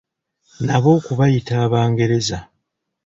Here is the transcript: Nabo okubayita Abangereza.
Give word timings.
Nabo 0.65 0.89
okubayita 0.99 1.53
Abangereza. 1.65 2.39